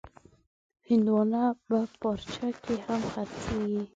[0.87, 3.83] هندوانه په پارچه کې هم خرڅېږي.